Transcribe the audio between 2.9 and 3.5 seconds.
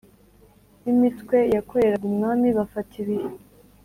ibihe